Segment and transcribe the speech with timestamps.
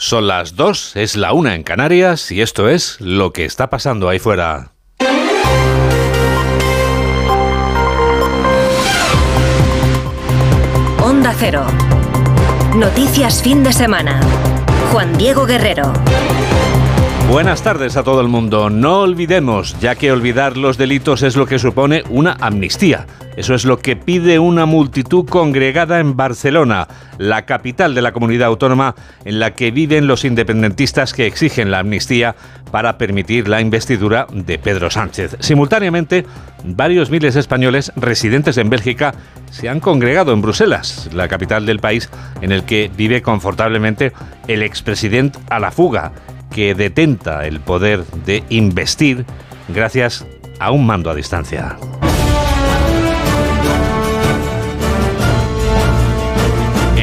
[0.00, 4.08] Son las dos, es la una en Canarias y esto es lo que está pasando
[4.08, 4.70] ahí fuera.
[11.02, 11.66] Onda Cero.
[12.76, 14.20] Noticias fin de semana.
[14.92, 15.92] Juan Diego Guerrero.
[17.28, 18.70] Buenas tardes a todo el mundo.
[18.70, 23.06] No olvidemos, ya que olvidar los delitos es lo que supone una amnistía.
[23.36, 26.88] Eso es lo que pide una multitud congregada en Barcelona,
[27.18, 28.94] la capital de la comunidad autónoma
[29.26, 32.34] en la que viven los independentistas que exigen la amnistía
[32.72, 35.36] para permitir la investidura de Pedro Sánchez.
[35.40, 36.24] Simultáneamente,
[36.64, 39.14] varios miles de españoles residentes en Bélgica
[39.50, 42.08] se han congregado en Bruselas, la capital del país
[42.40, 44.14] en el que vive confortablemente
[44.48, 46.12] el expresidente a la fuga
[46.50, 49.24] que detenta el poder de investir
[49.68, 50.26] gracias
[50.58, 51.76] a un mando a distancia.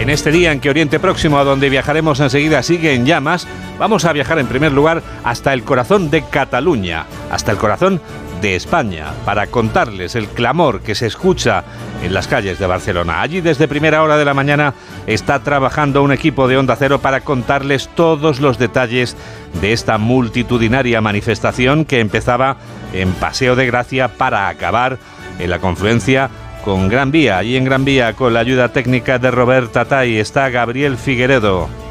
[0.06, 3.48] En este día en que Oriente Próximo, a donde viajaremos enseguida, sigue en llamas,
[3.80, 8.00] vamos a viajar en primer lugar hasta el corazón de Cataluña, hasta el corazón
[8.42, 11.64] de España, para contarles el clamor que se escucha
[12.04, 13.22] en las calles de Barcelona.
[13.22, 14.74] Allí desde primera hora de la mañana
[15.08, 19.16] está trabajando un equipo de Onda Cero para contarles todos los detalles
[19.62, 22.58] de esta multitudinaria manifestación que empezaba
[22.94, 24.98] en Paseo de Gracia para acabar
[25.40, 26.30] en la confluencia
[26.64, 27.38] con Gran Vía.
[27.38, 31.85] Allí en Gran Vía, con la ayuda técnica de Roberta Tai, está Gabriel Figueredo.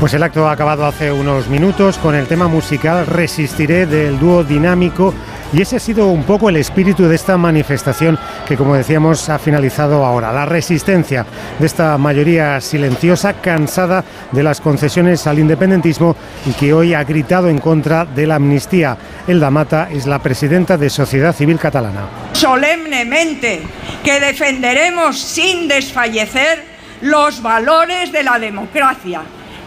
[0.00, 4.42] Pues el acto ha acabado hace unos minutos con el tema musical Resistiré del dúo
[4.42, 5.12] dinámico
[5.52, 9.38] y ese ha sido un poco el espíritu de esta manifestación que, como decíamos, ha
[9.38, 10.32] finalizado ahora.
[10.32, 11.26] La resistencia
[11.58, 17.50] de esta mayoría silenciosa, cansada de las concesiones al independentismo y que hoy ha gritado
[17.50, 18.96] en contra de la amnistía.
[19.28, 22.08] Elda Mata es la presidenta de Sociedad Civil Catalana.
[22.32, 23.60] Solemnemente
[24.02, 26.64] que defenderemos sin desfallecer
[27.02, 29.20] los valores de la democracia.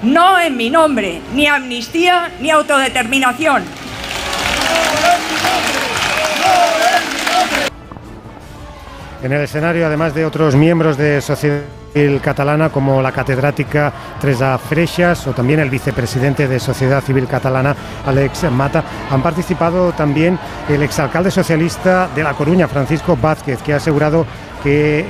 [0.03, 3.63] No en mi nombre, ni amnistía ni autodeterminación.
[9.23, 11.61] En el escenario, además de otros miembros de Sociedad
[11.93, 17.73] Civil Catalana, como la catedrática Teresa Freixas o también el vicepresidente de Sociedad Civil Catalana,
[18.05, 23.77] Alex Mata, han participado también el exalcalde socialista de La Coruña, Francisco Vázquez, que ha
[23.77, 24.25] asegurado
[24.63, 25.05] que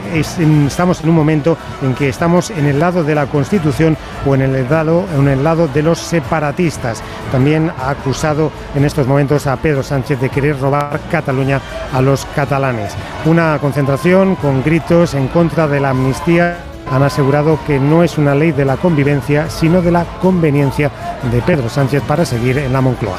[0.68, 4.42] estamos en un momento en que estamos en el lado de la Constitución o en
[4.42, 7.02] el lado, en el lado de los separatistas.
[7.32, 11.62] También ha acusado en estos momentos a Pedro Sánchez de querer robar Cataluña
[11.94, 12.94] a los catalanes.
[13.26, 16.58] Una concentración con gritos en contra de la amnistía
[16.92, 20.92] han asegurado que no es una ley de la convivencia, sino de la conveniencia
[21.32, 23.18] de Pedro Sánchez para seguir en la Moncloa.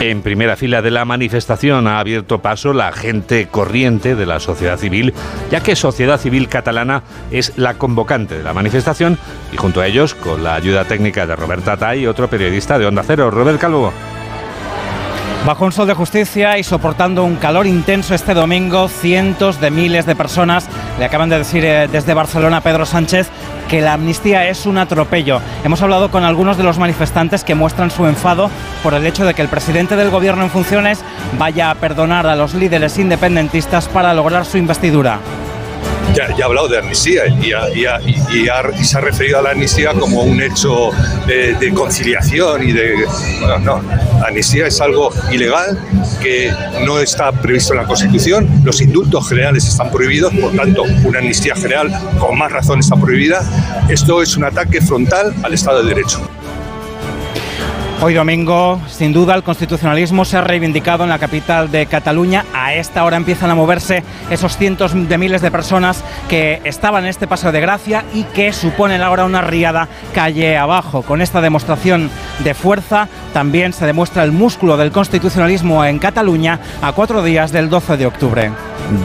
[0.00, 4.78] En primera fila de la manifestación ha abierto paso la gente corriente de la sociedad
[4.78, 5.14] civil,
[5.50, 9.18] ya que Sociedad Civil Catalana es la convocante de la manifestación
[9.52, 13.02] y junto a ellos, con la ayuda técnica de Roberta Tai, otro periodista de Onda
[13.06, 13.92] Cero, Robert Calvo.
[15.44, 20.06] Bajo un sol de justicia y soportando un calor intenso este domingo, cientos de miles
[20.06, 20.66] de personas
[20.98, 23.28] le acaban de decir eh, desde Barcelona a Pedro Sánchez
[23.68, 25.42] que la amnistía es un atropello.
[25.62, 28.50] Hemos hablado con algunos de los manifestantes que muestran su enfado
[28.82, 31.04] por el hecho de que el presidente del gobierno en funciones
[31.38, 35.20] vaya a perdonar a los líderes independentistas para lograr su investidura
[36.14, 40.90] ya, ha hablado de amnistía y, se ha referido a la amnistía como un hecho
[41.26, 43.04] de, conciliación y de...
[43.60, 43.82] no,
[44.20, 45.78] la amnistía es algo ilegal
[46.22, 46.52] que
[46.84, 51.54] no está previsto en la Constitución, los indultos generales están prohibidos, por tanto una amnistía
[51.54, 53.42] general con más razón está prohibida.
[53.88, 56.20] Esto es un ataque frontal al Estado de Derecho.
[58.06, 62.44] Hoy domingo, sin duda, el constitucionalismo se ha reivindicado en la capital de Cataluña.
[62.52, 67.08] A esta hora empiezan a moverse esos cientos de miles de personas que estaban en
[67.08, 71.00] este paseo de gracia y que suponen ahora una riada calle abajo.
[71.00, 72.10] Con esta demostración
[72.40, 77.70] de fuerza también se demuestra el músculo del constitucionalismo en Cataluña a cuatro días del
[77.70, 78.50] 12 de octubre.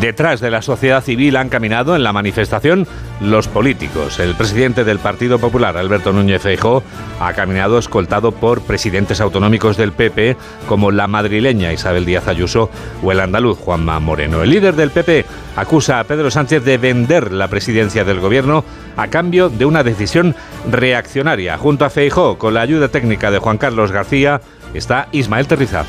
[0.01, 2.85] Detrás de la sociedad civil han caminado en la manifestación
[3.21, 4.19] los políticos.
[4.19, 6.83] El presidente del Partido Popular, Alberto Núñez Feijóo,
[7.21, 8.88] ha caminado escoltado por presidentes
[9.19, 10.37] autonómicos del PP
[10.67, 12.69] como la madrileña Isabel Díaz Ayuso
[13.03, 14.41] o el andaluz Juanma Moreno.
[14.43, 15.25] El líder del PP
[15.55, 18.63] acusa a Pedro Sánchez de vender la presidencia del gobierno
[18.97, 20.35] a cambio de una decisión
[20.69, 21.57] reaccionaria.
[21.57, 24.41] Junto a Feijóo, con la ayuda técnica de Juan Carlos García,
[24.73, 25.85] está Ismael Terriza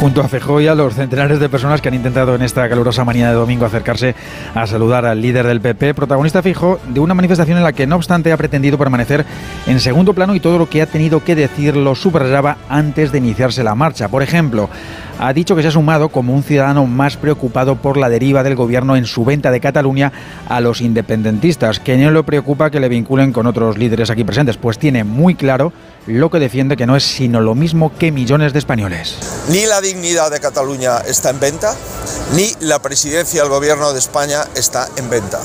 [0.00, 3.04] junto a Fejó y a los centenares de personas que han intentado en esta calurosa
[3.04, 4.14] mañana de domingo acercarse
[4.54, 7.96] a saludar al líder del PP, protagonista fijo de una manifestación en la que no
[7.96, 9.24] obstante ha pretendido permanecer
[9.66, 13.18] en segundo plano y todo lo que ha tenido que decir lo subrayaba antes de
[13.18, 14.08] iniciarse la marcha.
[14.08, 14.68] Por ejemplo,
[15.18, 18.56] ha dicho que se ha sumado como un ciudadano más preocupado por la deriva del
[18.56, 20.12] gobierno en su venta de Cataluña
[20.48, 24.56] a los independentistas, que no le preocupa que le vinculen con otros líderes aquí presentes,
[24.56, 25.72] pues tiene muy claro
[26.06, 29.16] lo que defiende que no es sino lo mismo que millones de españoles.
[29.48, 31.74] Ni la dignidad de Cataluña está en venta,
[32.34, 35.40] ni la presidencia del gobierno de España está en venta.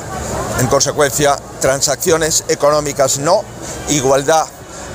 [0.60, 3.44] En consecuencia, transacciones económicas no,
[3.90, 4.46] igualdad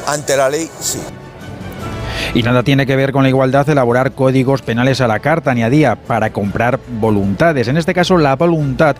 [0.06, 1.00] ante la ley sí.
[2.34, 5.62] Y nada tiene que ver con la igualdad elaborar códigos penales a la carta ni
[5.62, 7.68] a día para comprar voluntades.
[7.68, 8.96] En este caso, la voluntad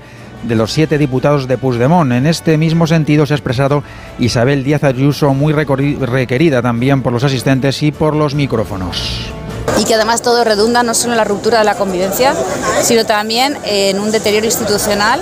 [0.46, 2.12] de los siete diputados de Puigdemont.
[2.12, 3.82] En este mismo sentido se ha expresado
[4.19, 9.32] Isabel Díaz Ayuso, muy requerida también por los asistentes y por los micrófonos
[9.79, 12.35] y que además todo redunda no solo en la ruptura de la convivencia,
[12.82, 15.20] sino también en un deterioro institucional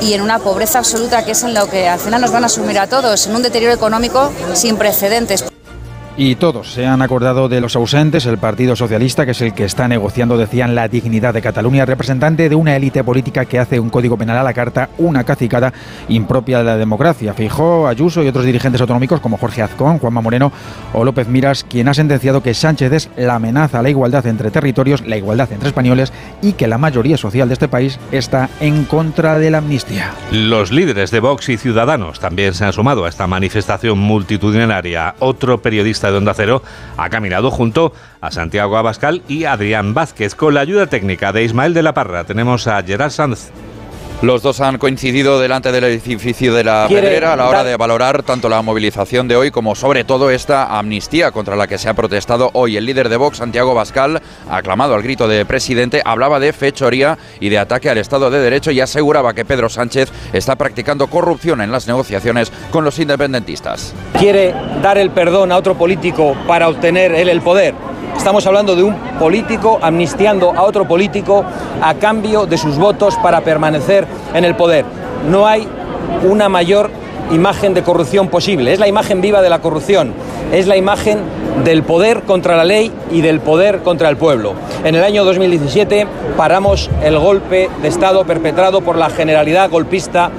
[0.00, 2.46] y en una pobreza absoluta que es en lo que al final nos van a
[2.46, 5.44] asumir a todos, en un deterioro económico sin precedentes.
[6.16, 8.24] Y todos se han acordado de los ausentes.
[8.26, 12.48] El Partido Socialista, que es el que está negociando, decían, la dignidad de Cataluña, representante
[12.48, 15.72] de una élite política que hace un código penal a la carta, una cacicada
[16.08, 17.34] impropia de la democracia.
[17.34, 20.52] Fijó Ayuso y otros dirigentes autonómicos como Jorge Azcón, Juanma Moreno
[20.92, 24.52] o López Miras, quien ha sentenciado que Sánchez es la amenaza a la igualdad entre
[24.52, 28.84] territorios, la igualdad entre españoles y que la mayoría social de este país está en
[28.84, 30.12] contra de la amnistía.
[30.30, 35.16] Los líderes de Vox y Ciudadanos también se han sumado a esta manifestación multitudinaria.
[35.18, 36.62] Otro periodista de Onda Cero
[36.96, 40.34] ha caminado junto a Santiago Abascal y Adrián Vázquez.
[40.34, 43.50] Con la ayuda técnica de Ismael de la Parra tenemos a Gerard Sanz.
[44.24, 48.22] Los dos han coincidido delante del edificio de la Pedrera a la hora de valorar
[48.22, 51.94] tanto la movilización de hoy como sobre todo esta amnistía contra la que se ha
[51.94, 52.78] protestado hoy.
[52.78, 57.50] El líder de Vox, Santiago Bascal, aclamado al grito de presidente, hablaba de fechoría y
[57.50, 61.70] de ataque al Estado de Derecho y aseguraba que Pedro Sánchez está practicando corrupción en
[61.70, 63.92] las negociaciones con los independentistas.
[64.18, 67.74] Quiere dar el perdón a otro político para obtener él el poder
[68.16, 71.44] Estamos hablando de un político amnistiando a otro político
[71.82, 74.84] a cambio de sus votos para permanecer en el poder.
[75.28, 75.68] No hay
[76.26, 76.90] una mayor
[77.30, 78.72] imagen de corrupción posible.
[78.72, 80.12] Es la imagen viva de la corrupción.
[80.52, 81.18] Es la imagen
[81.64, 84.54] del poder contra la ley y del poder contra el pueblo.
[84.84, 86.06] En el año 2017
[86.36, 90.30] paramos el golpe de Estado perpetrado por la Generalidad golpista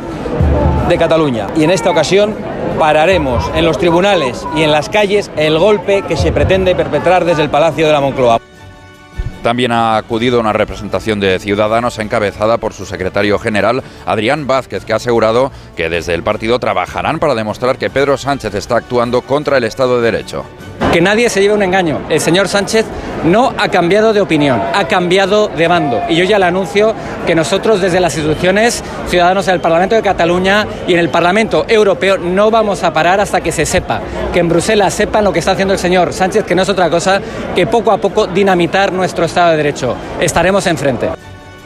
[0.90, 1.48] de Cataluña.
[1.56, 2.36] Y en esta ocasión
[2.76, 7.44] pararemos en los tribunales y en las calles el golpe que se pretende perpetrar desde
[7.44, 8.40] el Palacio de la Moncloa.
[9.46, 14.94] También ha acudido una representación de Ciudadanos encabezada por su secretario general, Adrián Vázquez, que
[14.94, 19.58] ha asegurado que desde el partido trabajarán para demostrar que Pedro Sánchez está actuando contra
[19.58, 20.46] el Estado de Derecho
[20.96, 22.00] que nadie se lleve un engaño.
[22.08, 22.86] El señor Sánchez
[23.26, 26.02] no ha cambiado de opinión, ha cambiado de bando.
[26.08, 26.94] Y yo ya le anuncio
[27.28, 32.18] que nosotros desde las instituciones, ciudadanos del Parlamento de Cataluña y en el Parlamento Europeo,
[32.18, 34.00] no vamos a parar hasta que se sepa,
[34.32, 36.90] que en Bruselas sepan lo que está haciendo el señor Sánchez, que no es otra
[36.90, 37.20] cosa
[37.54, 39.98] que poco a poco dinamitar nuestro Estado de Derecho.
[40.22, 41.10] Estaremos enfrente.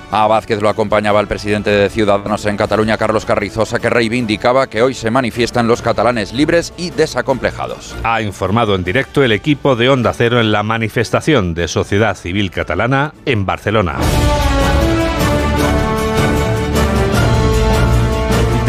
[0.09, 4.81] A Vázquez lo acompañaba el presidente de Ciudadanos en Cataluña, Carlos Carrizosa, que reivindicaba que
[4.81, 7.95] hoy se manifiestan los catalanes libres y desacomplejados.
[8.03, 12.49] Ha informado en directo el equipo de Onda Cero en la manifestación de Sociedad Civil
[12.49, 13.97] Catalana en Barcelona.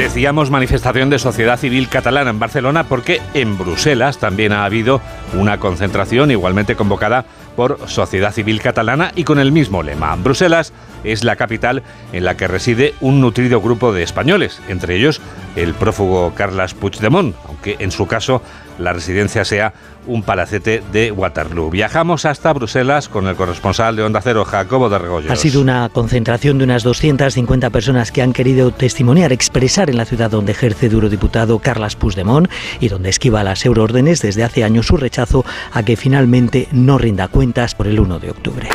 [0.01, 5.03] Decíamos manifestación de sociedad civil catalana en Barcelona porque en Bruselas también ha habido
[5.35, 7.27] una concentración igualmente convocada
[7.57, 10.17] por Sociedad Civil Catalana y con el mismo lema.
[10.17, 10.73] Bruselas
[11.05, 11.83] es la capital
[12.13, 15.21] en la que reside un nutrido grupo de españoles, entre ellos
[15.57, 18.43] el prófugo Carles Puigdemont, aunque en su caso
[18.81, 19.73] la residencia sea
[20.07, 21.71] un palacete de Waterloo.
[21.71, 25.31] Viajamos hasta Bruselas con el corresponsal de Onda Cero, Jacobo de Regoyos.
[25.31, 30.05] Ha sido una concentración de unas 250 personas que han querido testimoniar, expresar en la
[30.05, 34.87] ciudad donde ejerce duro diputado Carles Puigdemont y donde esquiva las euroórdenes desde hace años
[34.87, 38.69] su rechazo a que finalmente no rinda cuentas por el 1 de octubre.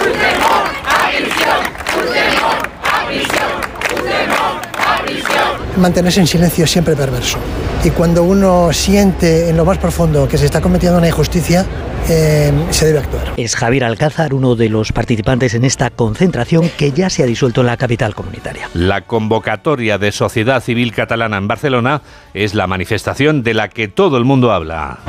[5.78, 7.38] Mantenerse en silencio es siempre perverso.
[7.84, 11.66] Y cuando uno siente en lo más profundo que se está cometiendo una injusticia,
[12.10, 13.34] eh, se debe actuar.
[13.38, 17.62] Es Javier Alcázar, uno de los participantes en esta concentración que ya se ha disuelto
[17.62, 18.70] en la capital comunitaria.
[18.74, 22.02] La convocatoria de Sociedad Civil Catalana en Barcelona
[22.34, 25.00] es la manifestación de la que todo el mundo habla.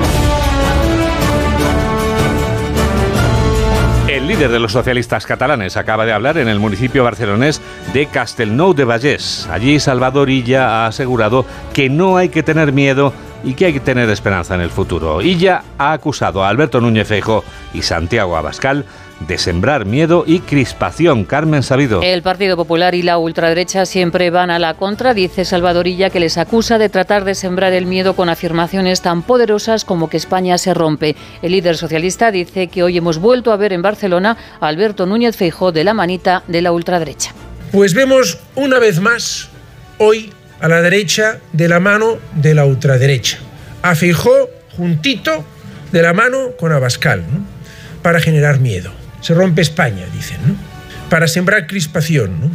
[4.27, 7.63] El líder de los socialistas catalanes acaba de hablar en el municipio barcelonés
[7.95, 9.47] de Castelnou de Vallès.
[9.53, 13.13] Allí Salvador Illa ha asegurado que no hay que tener miedo
[13.45, 15.23] y que hay que tener esperanza en el futuro.
[15.23, 18.85] Illa ha acusado a Alberto Núñez Feijóo y Santiago Abascal
[19.21, 21.25] de sembrar miedo y crispación.
[21.25, 22.03] Carmen Sabido.
[22.03, 26.39] El Partido Popular y la ultraderecha siempre van a la contra, dice Salvadorilla, que les
[26.39, 30.75] acusa de tratar de sembrar el miedo con afirmaciones tan poderosas como que España se
[30.75, 31.17] rompe.
[31.43, 35.37] El líder socialista dice que hoy hemos vuelto a ver en Barcelona a Alberto Núñez
[35.37, 37.33] Feijó de la manita de la ultraderecha.
[37.73, 39.49] Pues vemos una vez más
[39.99, 43.39] hoy a la derecha de la mano de la ultraderecha.
[43.83, 45.45] A Feijó juntito
[45.93, 47.25] de la mano con Abascal,
[48.03, 48.93] para generar miedo.
[49.21, 50.39] Se rompe España, dicen,
[51.11, 52.51] para sembrar crispación.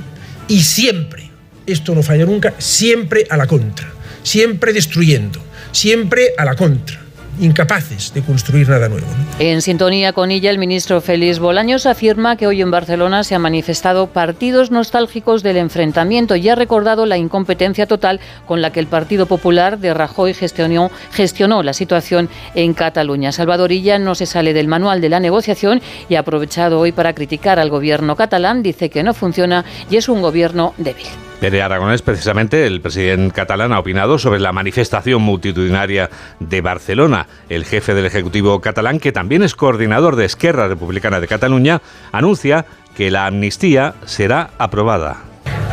[0.47, 1.29] Y siempre,
[1.65, 3.91] esto no falla nunca, siempre a la contra,
[4.23, 7.00] siempre destruyendo, siempre a la contra
[7.39, 9.07] incapaces de construir nada nuevo.
[9.39, 13.41] En sintonía con ella, el ministro Félix Bolaños afirma que hoy en Barcelona se han
[13.41, 18.88] manifestado partidos nostálgicos del enfrentamiento y ha recordado la incompetencia total con la que el
[18.88, 23.31] Partido Popular de Rajoy gestionó, gestionó la situación en Cataluña.
[23.31, 27.59] Salvadorilla no se sale del manual de la negociación y ha aprovechado hoy para criticar
[27.59, 28.63] al gobierno catalán.
[28.63, 31.07] Dice que no funciona y es un gobierno débil.
[31.41, 36.07] Pere Aragonés, precisamente, el presidente catalán, ha opinado sobre la manifestación multitudinaria
[36.39, 37.25] de Barcelona.
[37.50, 41.81] El jefe del Ejecutivo catalán, que también es coordinador de Esquerra Republicana de Cataluña,
[42.12, 45.17] anuncia que la amnistía será aprobada.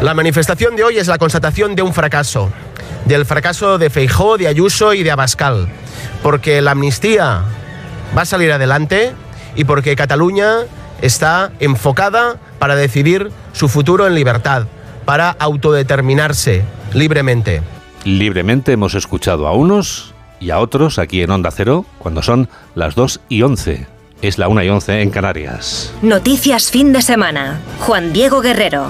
[0.00, 2.50] La manifestación de hoy es la constatación de un fracaso,
[3.04, 5.68] del fracaso de Feijó, de Ayuso y de Abascal,
[6.22, 7.42] porque la amnistía
[8.16, 9.12] va a salir adelante
[9.54, 10.60] y porque Cataluña
[11.02, 14.66] está enfocada para decidir su futuro en libertad
[15.08, 17.62] para autodeterminarse libremente.
[18.04, 22.94] Libremente hemos escuchado a unos y a otros aquí en Onda Cero cuando son las
[22.94, 23.86] 2 y 11.
[24.20, 25.94] Es la 1 y 11 en Canarias.
[26.02, 27.58] Noticias fin de semana.
[27.80, 28.88] Juan Diego Guerrero.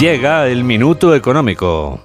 [0.00, 2.00] Llega el minuto económico.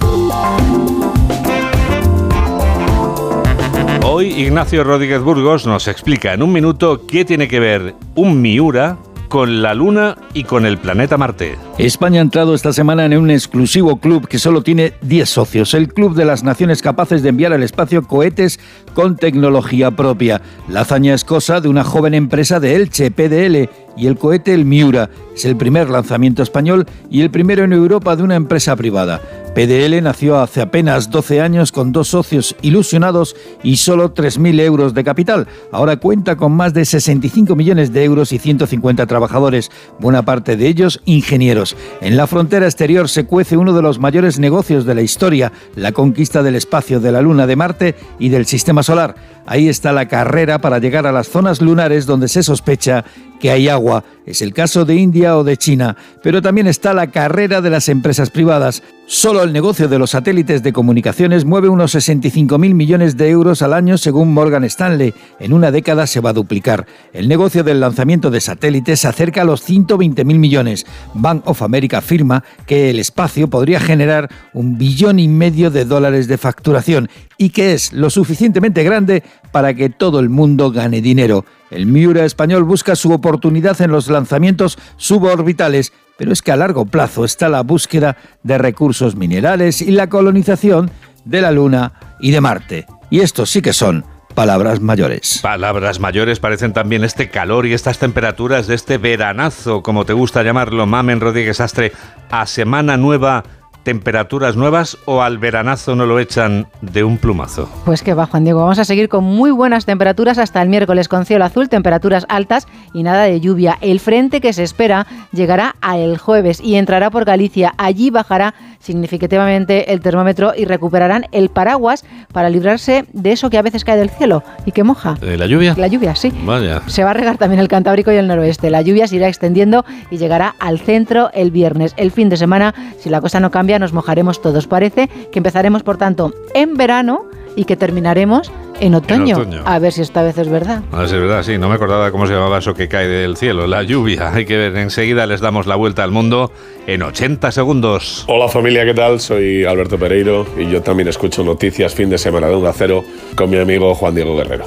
[4.10, 8.98] Hoy Ignacio Rodríguez Burgos nos explica en un minuto qué tiene que ver un Miura
[9.28, 11.58] con la Luna y con el planeta Marte.
[11.78, 15.94] España ha entrado esta semana en un exclusivo club que solo tiene 10 socios, el
[15.94, 18.62] Club de las Naciones capaces de enviar al espacio cohetes
[18.94, 20.42] con tecnología propia.
[20.70, 24.64] La hazaña es cosa de una joven empresa de Elche, PDL, y el cohete El
[24.64, 29.20] Miura es el primer lanzamiento español y el primero en Europa de una empresa privada.
[29.58, 35.04] PDL nació hace apenas 12 años con dos socios ilusionados y solo 3.000 euros de
[35.04, 35.48] capital.
[35.72, 40.68] Ahora cuenta con más de 65 millones de euros y 150 trabajadores, buena parte de
[40.68, 41.76] ellos ingenieros.
[42.02, 45.92] En la frontera exterior se cuece uno de los mayores negocios de la historia, la
[45.92, 49.16] conquista del espacio de la Luna de Marte y del Sistema Solar.
[49.48, 53.06] Ahí está la carrera para llegar a las zonas lunares donde se sospecha
[53.40, 54.04] que hay agua.
[54.26, 57.88] Es el caso de India o de China, pero también está la carrera de las
[57.88, 58.84] empresas privadas.
[59.06, 63.74] Solo el negocio de los satélites de comunicaciones mueve unos 65.000 millones de euros al
[63.74, 65.14] año según Morgan Stanley.
[65.40, 66.86] En una década se va a duplicar.
[67.14, 70.86] El negocio del lanzamiento de satélites se acerca a los 120.000 millones.
[71.14, 76.28] Bank of America afirma que el espacio podría generar un billón y medio de dólares
[76.28, 81.46] de facturación y que es lo suficientemente grande para que todo el mundo gane dinero.
[81.70, 86.86] El Miura español busca su oportunidad en los lanzamientos suborbitales, pero es que a largo
[86.86, 90.92] plazo está la búsqueda de recursos minerales y la colonización
[91.26, 92.86] de la Luna y de Marte.
[93.10, 94.06] Y estos sí que son
[94.38, 95.40] palabras mayores.
[95.42, 100.44] Palabras mayores parecen también este calor y estas temperaturas de este veranazo, como te gusta
[100.44, 101.92] llamarlo, Mamen Rodríguez Astre,
[102.30, 103.44] a semana nueva
[103.88, 107.70] temperaturas nuevas o al veranazo no lo echan de un plumazo?
[107.86, 108.60] Pues que va, Juan Diego.
[108.60, 112.68] Vamos a seguir con muy buenas temperaturas hasta el miércoles con cielo azul, temperaturas altas
[112.94, 113.78] y nada de lluvia.
[113.80, 117.76] El frente que se espera llegará a el jueves y entrará por Galicia.
[117.78, 123.62] Allí bajará significativamente el termómetro y recuperarán el paraguas para librarse de eso que a
[123.62, 125.16] veces cae del cielo y que moja.
[125.16, 125.76] ¿De la lluvia?
[125.78, 126.32] La lluvia, sí.
[126.46, 126.82] Vaya.
[126.88, 128.70] Se va a regar también el Cantábrico y el noroeste.
[128.70, 131.94] La lluvia se irá extendiendo y llegará al centro el viernes.
[131.98, 134.68] El fin de semana, si la cosa no cambia, nos mojaremos todos.
[134.68, 137.26] Parece que empezaremos, por tanto, en verano
[137.58, 139.44] y que terminaremos en otoño.
[139.66, 140.84] A ver si esta vez es verdad.
[140.92, 141.58] A ver si es verdad, sí.
[141.58, 144.32] No me acordaba cómo se llamaba eso que cae del cielo, la lluvia.
[144.32, 146.54] Hay que ver, enseguida les damos la vuelta al mundo
[146.86, 148.26] en 80 segundos.
[148.28, 149.20] Hola familia, ¿qué tal?
[149.20, 153.04] Soy Alberto Pereiro y yo también escucho noticias fin de semana de un acero
[153.36, 154.66] con mi amigo Juan Diego Guerrero.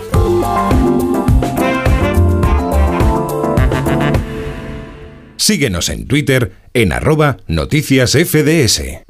[5.37, 9.10] Síguenos en Twitter en arroba noticias FDS.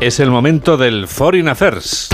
[0.00, 2.08] Es el momento del Foreign Affairs.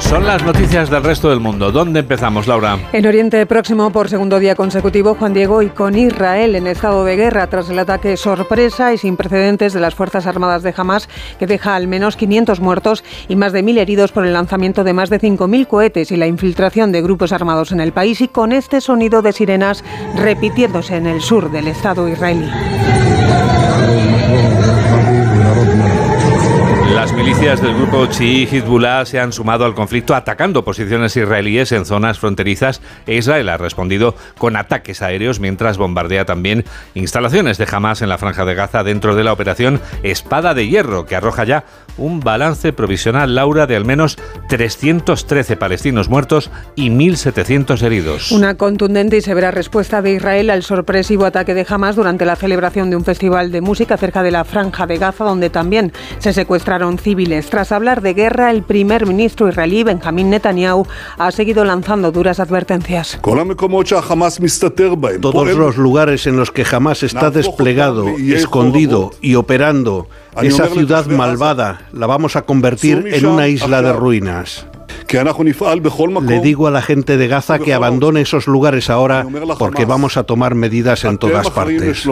[0.00, 1.70] Son las noticias del resto del mundo.
[1.70, 2.76] ¿Dónde empezamos, Laura?
[2.92, 7.14] En Oriente Próximo, por segundo día consecutivo, Juan Diego, y con Israel en estado de
[7.14, 11.08] guerra tras el ataque sorpresa y sin precedentes de las Fuerzas Armadas de Hamas,
[11.38, 14.94] que deja al menos 500 muertos y más de 1.000 heridos por el lanzamiento de
[14.94, 18.50] más de 5.000 cohetes y la infiltración de grupos armados en el país, y con
[18.50, 19.84] este sonido de sirenas
[20.16, 22.50] repitiéndose en el sur del Estado israelí.
[26.94, 31.86] Las milicias del grupo chií Hezbollah se han sumado al conflicto atacando posiciones israelíes en
[31.86, 38.02] zonas fronterizas e Israel ha respondido con ataques aéreos mientras bombardea también instalaciones de Hamas
[38.02, 41.64] en la franja de Gaza dentro de la operación Espada de Hierro que arroja ya
[41.96, 44.18] un balance provisional Laura de al menos
[44.48, 48.32] 313 palestinos muertos y 1.700 heridos.
[48.32, 52.90] Una contundente y severa respuesta de Israel al sorpresivo ataque de Hamas durante la celebración
[52.90, 56.79] de un festival de música cerca de la franja de Gaza donde también se secuestraron
[56.98, 57.50] civiles.
[57.50, 60.86] Tras hablar de guerra, el primer ministro israelí Benjamín Netanyahu
[61.18, 63.18] ha seguido lanzando duras advertencias.
[65.20, 70.08] Todos los lugares en los que jamás está desplegado, escondido y operando
[70.40, 74.66] esa ciudad malvada la vamos a convertir en una isla de ruinas.
[76.26, 79.26] Le digo a la gente de Gaza que abandone esos lugares ahora
[79.58, 82.06] porque vamos a tomar medidas en todas partes.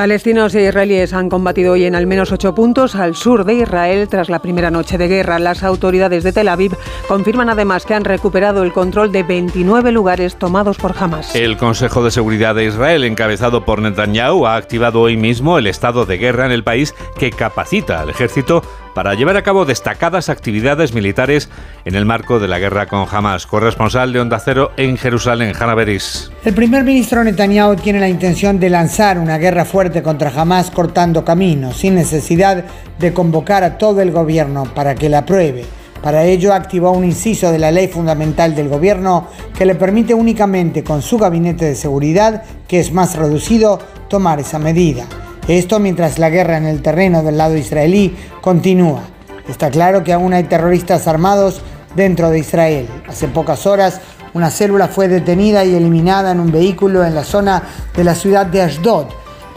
[0.00, 4.08] Palestinos e israelíes han combatido hoy en al menos ocho puntos al sur de Israel
[4.08, 5.38] tras la primera noche de guerra.
[5.38, 6.74] Las autoridades de Tel Aviv
[7.06, 11.34] confirman además que han recuperado el control de 29 lugares tomados por Hamas.
[11.34, 16.06] El Consejo de Seguridad de Israel, encabezado por Netanyahu, ha activado hoy mismo el estado
[16.06, 18.62] de guerra en el país que capacita al ejército
[18.94, 21.48] para llevar a cabo destacadas actividades militares
[21.84, 23.46] en el marco de la guerra con Hamas.
[23.46, 26.30] Corresponsal de Onda Cero en Jerusalén, Hanna Beris.
[26.44, 31.24] El primer ministro Netanyahu tiene la intención de lanzar una guerra fuerte contra Hamas cortando
[31.24, 32.64] caminos, sin necesidad
[32.98, 35.64] de convocar a todo el gobierno para que la apruebe.
[36.02, 40.82] Para ello activó un inciso de la ley fundamental del gobierno que le permite únicamente
[40.82, 43.78] con su gabinete de seguridad, que es más reducido,
[44.08, 45.06] tomar esa medida.
[45.50, 49.00] Esto mientras la guerra en el terreno del lado israelí continúa.
[49.48, 51.60] Está claro que aún hay terroristas armados
[51.96, 52.88] dentro de Israel.
[53.08, 54.00] Hace pocas horas
[54.32, 57.64] una célula fue detenida y eliminada en un vehículo en la zona
[57.96, 59.06] de la ciudad de Ashdod.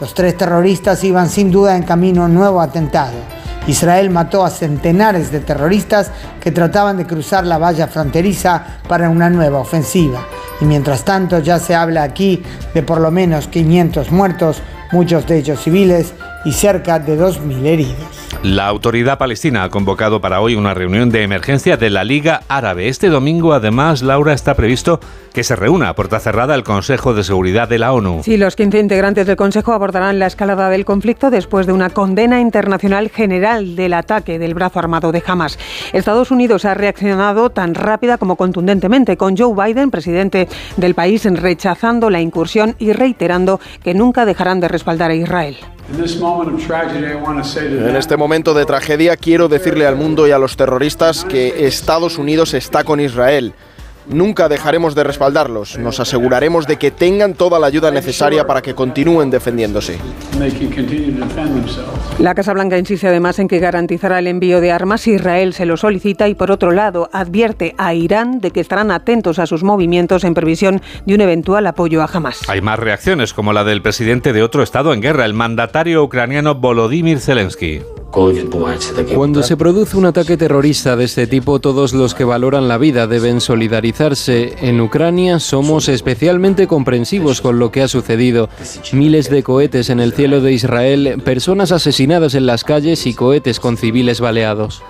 [0.00, 3.14] Los tres terroristas iban sin duda en camino a un nuevo atentado.
[3.68, 6.10] Israel mató a centenares de terroristas
[6.40, 10.26] que trataban de cruzar la valla fronteriza para una nueva ofensiva.
[10.60, 12.42] Y mientras tanto ya se habla aquí
[12.74, 14.60] de por lo menos 500 muertos,
[14.92, 18.24] muchos de ellos civiles y cerca de 2.000 heridos.
[18.42, 22.88] La autoridad palestina ha convocado para hoy una reunión de emergencia de la Liga Árabe.
[22.88, 25.00] Este domingo, además, Laura, está previsto
[25.32, 28.20] que se reúna a puerta cerrada el Consejo de Seguridad de la ONU.
[28.22, 32.40] Sí, los 15 integrantes del Consejo abordarán la escalada del conflicto después de una condena
[32.40, 35.58] internacional general del ataque del brazo armado de Hamas.
[35.94, 42.10] Estados Unidos ha reaccionado tan rápida como contundentemente, con Joe Biden, presidente del país, rechazando
[42.10, 45.56] la incursión y reiterando que nunca dejarán de respaldar a Israel.
[45.92, 52.16] En este momento de tragedia quiero decirle al mundo y a los terroristas que Estados
[52.16, 53.52] Unidos está con Israel.
[54.06, 55.78] Nunca dejaremos de respaldarlos.
[55.78, 59.98] Nos aseguraremos de que tengan toda la ayuda necesaria para que continúen defendiéndose.
[62.18, 65.66] La Casa Blanca insiste además en que garantizará el envío de armas si Israel se
[65.66, 69.62] lo solicita y por otro lado advierte a Irán de que estarán atentos a sus
[69.62, 72.42] movimientos en previsión de un eventual apoyo a Hamas.
[72.48, 76.54] Hay más reacciones como la del presidente de otro estado en guerra, el mandatario ucraniano
[76.54, 77.80] Volodymyr Zelensky.
[79.14, 83.08] Cuando se produce un ataque terrorista de este tipo, todos los que valoran la vida
[83.08, 84.54] deben solidarizarse.
[84.60, 88.48] En Ucrania somos especialmente comprensivos con lo que ha sucedido.
[88.92, 93.58] Miles de cohetes en el cielo de Israel, personas asesinadas en las calles y cohetes
[93.58, 94.82] con civiles baleados.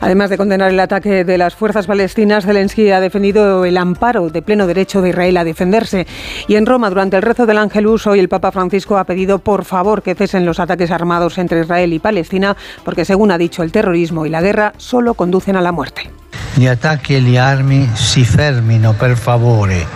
[0.00, 4.42] Además de condenar el ataque de las fuerzas palestinas, Zelensky ha defendido el amparo de
[4.42, 6.06] pleno derecho de Israel a defenderse.
[6.48, 9.64] Y en Roma, durante el rezo del Ángelus, hoy el Papa Francisco ha pedido por
[9.64, 13.72] favor que cesen los ataques armados entre Israel y Palestina, porque según ha dicho, el
[13.72, 16.10] terrorismo y la guerra solo conducen a la muerte.
[16.54, 19.86] Gli attacchi e le armi si fermino per favore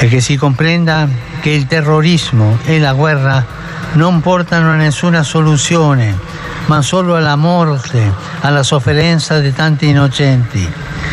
[0.00, 1.08] e che si comprenda
[1.40, 3.44] che il terrorismo e la guerra
[3.94, 6.14] non portano a nessuna soluzione
[6.68, 10.70] ma solo alla morte, alla sofferenza di tanti innocenti.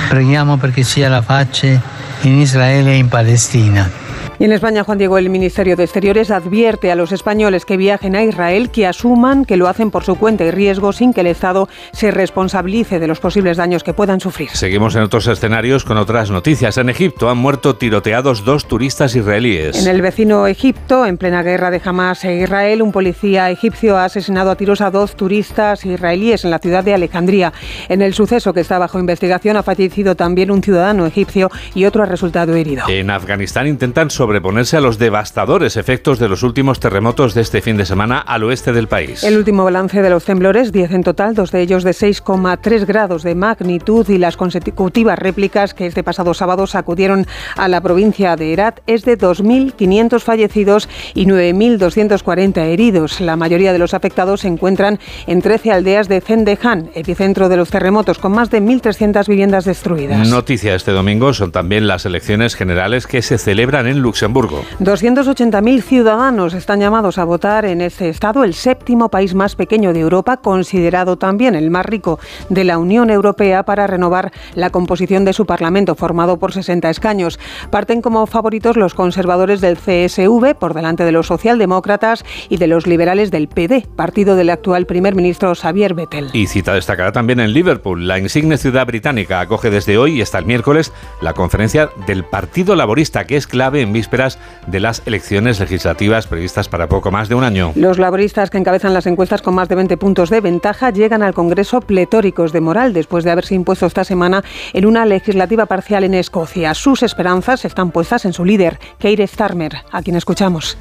[0.09, 1.81] Preghiamo perché sia la pace
[2.21, 4.04] in Israele e in Palestina.
[4.37, 8.15] Y en España, Juan Diego, el Ministerio de Exteriores advierte a los españoles que viajen
[8.15, 11.27] a Israel que asuman que lo hacen por su cuenta y riesgo sin que el
[11.27, 14.49] Estado se responsabilice de los posibles daños que puedan sufrir.
[14.49, 16.77] Seguimos en otros escenarios con otras noticias.
[16.77, 19.81] En Egipto han muerto tiroteados dos turistas israelíes.
[19.81, 24.05] En el vecino Egipto, en plena guerra de Hamas e Israel, un policía egipcio ha
[24.05, 27.53] asesinado a tiros a dos turistas israelíes en la ciudad de Alejandría.
[27.87, 32.03] En el suceso que está bajo investigación ha fallecido también un ciudadano egipcio y otro
[32.03, 32.83] ha resultado herido.
[32.89, 37.77] En Afganistán intentan sobreponerse a los devastadores efectos de los últimos terremotos de este fin
[37.77, 39.23] de semana al oeste del país.
[39.23, 43.21] El último balance de los temblores, 10 en total, dos de ellos de 6,3 grados
[43.21, 48.51] de magnitud y las consecutivas réplicas que este pasado sábado sacudieron a la provincia de
[48.51, 53.21] Herat, es de 2.500 fallecidos y 9.240 heridos.
[53.21, 57.69] La mayoría de los afectados se encuentran en 13 aldeas de Zendejan, epicentro de los
[57.69, 60.27] terremotos, con más de 1.300 viviendas destruidas.
[60.29, 64.14] Noticia este domingo son también las elecciones generales que se celebran en Luxemburgo.
[64.15, 69.99] 280.000 ciudadanos están llamados a votar en este estado, el séptimo país más pequeño de
[69.99, 75.33] Europa, considerado también el más rico de la Unión Europea, para renovar la composición de
[75.33, 77.39] su Parlamento, formado por 60 escaños.
[77.69, 82.87] Parten como favoritos los conservadores del CSV, por delante de los socialdemócratas y de los
[82.87, 86.29] liberales del PD, partido del actual primer ministro Xavier Bettel.
[86.33, 88.07] Y cita destacada también en Liverpool.
[88.07, 92.75] La insigne ciudad británica acoge desde hoy y hasta el miércoles la conferencia del Partido
[92.75, 94.37] Laborista, que es clave en vísperas
[94.67, 97.71] de las elecciones legislativas previstas para poco más de un año.
[97.75, 101.33] Los laboristas que encabezan las encuestas con más de 20 puntos de ventaja llegan al
[101.33, 106.13] Congreso pletóricos de moral después de haberse impuesto esta semana en una legislativa parcial en
[106.13, 106.75] Escocia.
[106.75, 110.77] Sus esperanzas están puestas en su líder, Keir Starmer, a quien escuchamos.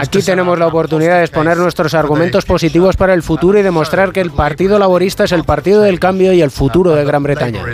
[0.00, 4.20] Aquí tenemos la oportunidad de exponer nuestros argumentos positivos para el futuro y demostrar que
[4.20, 7.64] el Partido Laborista es el partido del cambio y el futuro de Gran Bretaña.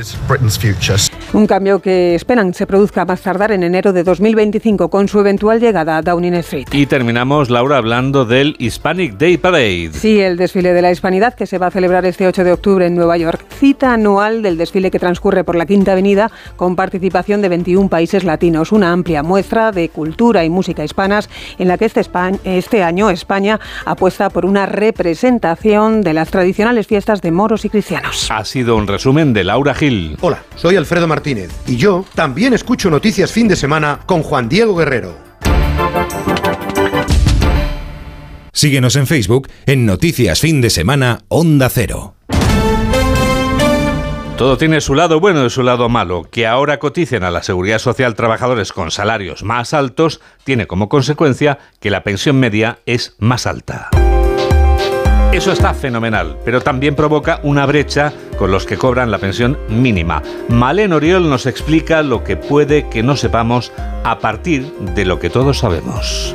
[1.35, 5.59] Un cambio que esperan se produzca más tardar en enero de 2025 con su eventual
[5.59, 6.69] llegada a Downing Street.
[6.73, 9.91] Y terminamos, Laura, hablando del Hispanic Day Parade.
[9.93, 12.87] Sí, el desfile de la hispanidad que se va a celebrar este 8 de octubre
[12.87, 13.45] en Nueva York.
[13.59, 18.23] Cita anual del desfile que transcurre por la Quinta Avenida con participación de 21 países
[18.23, 18.71] latinos.
[18.71, 22.03] Una amplia muestra de cultura y música hispanas en la que este,
[22.45, 28.31] este año España apuesta por una representación de las tradicionales fiestas de moros y cristianos.
[28.31, 30.17] Ha sido un resumen de Laura Gil.
[30.21, 34.75] Hola, soy Alfredo Martínez y yo también escucho noticias fin de semana con Juan Diego
[34.75, 35.17] Guerrero.
[38.53, 42.15] Síguenos en Facebook en Noticias Fin de Semana Onda Cero.
[44.37, 46.27] Todo tiene su lado bueno y su lado malo.
[46.31, 51.59] Que ahora coticen a la seguridad social trabajadores con salarios más altos tiene como consecuencia
[51.79, 53.91] que la pensión media es más alta.
[55.33, 60.23] Eso está fenomenal, pero también provoca una brecha con los que cobran la pensión mínima.
[60.49, 63.71] Malen Oriol nos explica lo que puede que no sepamos
[64.03, 66.35] a partir de lo que todos sabemos.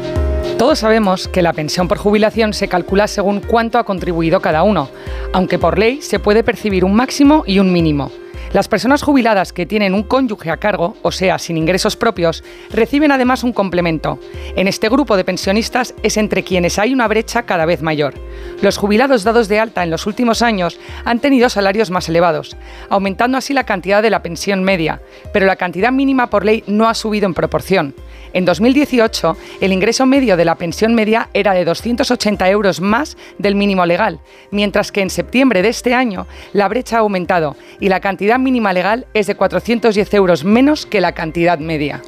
[0.57, 4.89] Todos sabemos que la pensión por jubilación se calcula según cuánto ha contribuido cada uno,
[5.33, 8.13] aunque por ley se puede percibir un máximo y un mínimo.
[8.55, 12.41] Las personas jubiladas que tienen un cónyuge a cargo, o sea, sin ingresos propios,
[12.71, 14.17] reciben además un complemento.
[14.55, 18.13] En este grupo de pensionistas es entre quienes hay una brecha cada vez mayor.
[18.61, 22.55] Los jubilados dados de alta en los últimos años han tenido salarios más elevados,
[22.89, 25.01] aumentando así la cantidad de la pensión media,
[25.33, 27.93] pero la cantidad mínima por ley no ha subido en proporción.
[28.35, 33.55] En 2018, el ingreso medio de la pensión media era de 280 euros más del
[33.55, 34.19] mínimo legal,
[34.51, 38.73] mientras que en septiembre de este año la brecha ha aumentado y la cantidad mínima
[38.73, 42.01] legal es de 410 euros menos que la cantidad media.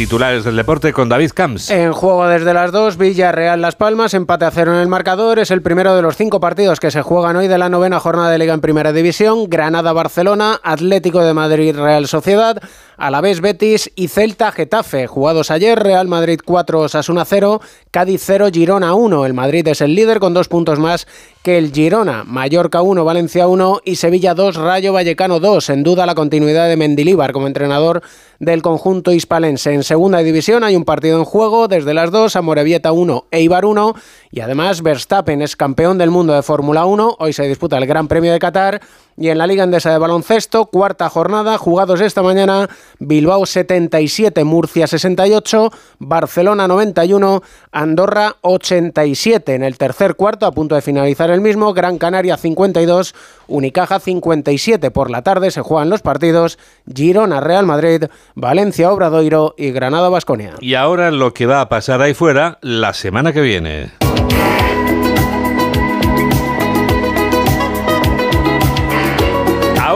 [0.00, 1.68] Titulares del deporte con David Camps.
[1.68, 5.38] En juego desde las dos, Villarreal Las Palmas, empate a cero en el marcador.
[5.38, 8.30] Es el primero de los cinco partidos que se juegan hoy de la novena jornada
[8.30, 9.50] de Liga en Primera División.
[9.50, 12.62] Granada-Barcelona, Atlético de Madrid Real Sociedad,
[12.96, 15.06] Alavés Betis y Celta Getafe.
[15.06, 17.60] Jugados ayer, Real Madrid 4, Osasuna 0,
[17.90, 19.26] Cádiz 0, Girona 1.
[19.26, 21.06] El Madrid es el líder con dos puntos más
[21.42, 22.24] que el Girona.
[22.24, 25.70] Mallorca 1, Valencia 1 y Sevilla 2, Rayo Vallecano 2.
[25.70, 28.02] En duda la continuidad de Mendilíbar como entrenador
[28.38, 29.72] del conjunto hispalense.
[29.72, 33.94] En segunda división hay un partido en juego desde las 2, Amorebieta 1, Eibar 1
[34.32, 37.16] y además Verstappen es campeón del mundo de Fórmula 1.
[37.18, 38.80] Hoy se disputa el Gran Premio de Qatar
[39.16, 44.86] y en la Liga Endesa de Baloncesto, cuarta jornada, jugados esta mañana, Bilbao 77, Murcia
[44.86, 49.54] 68, Barcelona 91, Andorra 87.
[49.54, 53.14] En el tercer cuarto, a punto de finalizar el mismo, Gran Canaria 52,
[53.48, 54.90] Unicaja 57.
[54.90, 58.04] Por la tarde se juegan los partidos Girona Real Madrid,
[58.36, 60.54] Valencia Obradoiro y Granada Basconia.
[60.60, 63.90] Y ahora lo que va a pasar ahí fuera la semana que viene.
[64.30, 64.69] Thank.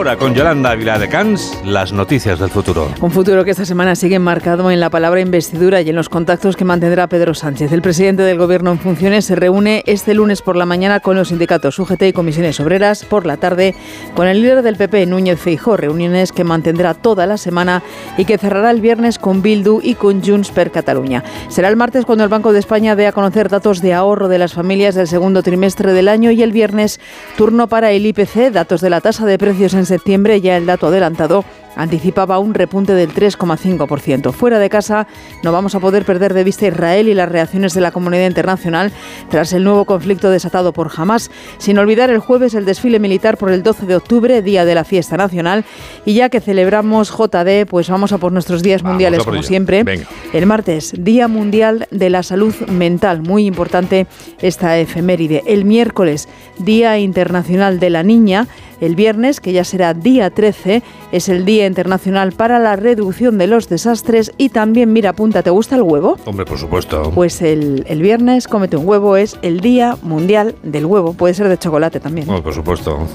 [0.05, 2.91] Ahora con Yolanda Ávila de Cans, las noticias del futuro.
[3.01, 6.59] Un futuro que esta semana sigue marcado en la palabra investidura y en los contactos
[6.59, 7.73] que mantendrá Pedro Sánchez.
[7.73, 11.29] El presidente del Gobierno en funciones se reúne este lunes por la mañana con los
[11.29, 13.75] sindicatos UGT y comisiones obreras, por la tarde
[14.15, 17.83] con el líder del PP, Núñez Feijó, reuniones que mantendrá toda la semana
[18.19, 21.25] y que cerrará el viernes con Bildu y con Junts per Cataluña.
[21.49, 24.37] Será el martes cuando el Banco de España dé a conocer datos de ahorro de
[24.37, 27.01] las familias del segundo trimestre del año y el viernes
[27.39, 30.89] turno para el IPC, datos de la tasa de precios en septiembre, ya el dato
[30.89, 31.45] adelantado
[31.77, 34.33] anticipaba un repunte del 3,5%.
[34.33, 35.07] Fuera de casa
[35.43, 38.93] no vamos a poder perder de vista Israel y las reacciones de la comunidad internacional
[39.31, 43.51] tras el nuevo conflicto desatado por Hamas, sin olvidar el jueves el desfile militar por
[43.51, 45.65] el 12 de octubre, día de la fiesta nacional,
[46.05, 49.85] y ya que celebramos JD, pues vamos a por nuestros días mundiales como siempre.
[50.33, 54.07] El martes, Día Mundial de la Salud Mental, muy importante
[54.41, 55.43] esta efeméride.
[55.47, 56.29] El miércoles,
[56.59, 58.47] Día Internacional de la Niña.
[58.85, 63.47] El viernes, que ya será día 13, es el Día Internacional para la Reducción de
[63.47, 66.19] los Desastres y también, mira, punta, ¿te gusta el huevo?
[66.27, 67.11] Hombre, por supuesto.
[67.15, 71.15] Pues el, el viernes, cómete un huevo, es el Día Mundial del Huevo.
[71.15, 72.27] Puede ser de chocolate también.
[72.27, 73.09] Por supuesto.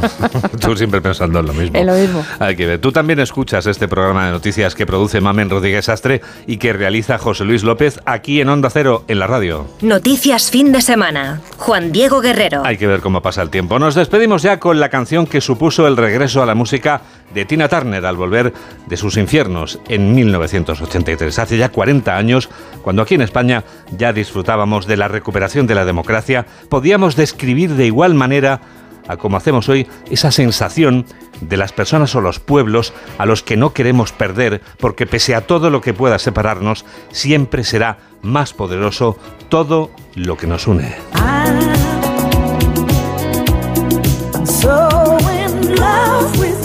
[0.60, 1.78] Tú siempre pensando en lo mismo.
[1.78, 2.24] En lo mismo.
[2.40, 2.80] Hay que ver.
[2.80, 7.16] Tú también escuchas este programa de noticias que produce Mamen Rodríguez Astre y que realiza
[7.18, 9.68] José Luis López aquí en Onda Cero, en la radio.
[9.82, 11.40] Noticias fin de semana.
[11.58, 12.62] Juan Diego Guerrero.
[12.64, 13.78] Hay que ver cómo pasa el tiempo.
[13.78, 17.02] Nos despedimos ya con la canción que supuso el regreso a la música
[17.34, 18.54] de Tina Turner al volver
[18.86, 21.38] de sus infiernos en 1983.
[21.38, 22.48] Hace ya 40 años,
[22.82, 23.62] cuando aquí en España
[23.96, 28.62] ya disfrutábamos de la recuperación de la democracia, podíamos describir de igual manera
[29.06, 31.04] a como hacemos hoy esa sensación
[31.42, 35.46] de las personas o los pueblos a los que no queremos perder, porque pese a
[35.46, 39.18] todo lo que pueda separarnos, siempre será más poderoso
[39.50, 40.94] todo lo que nos une.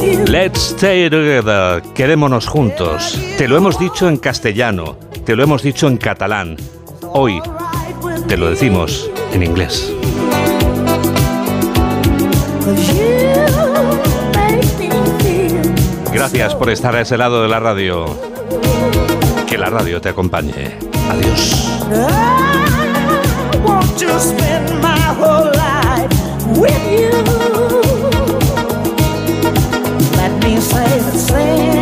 [0.08, 3.20] Let's stay together, quedémonos juntos.
[3.38, 6.56] Te lo hemos dicho en castellano, te lo hemos dicho en catalán.
[7.12, 7.42] Hoy
[8.30, 9.92] te lo decimos en inglés.
[16.14, 18.06] Gracias por estar a ese lado de la radio.
[19.46, 20.78] Que la radio te acompañe.
[21.12, 21.68] Adiós.
[30.88, 31.77] Stay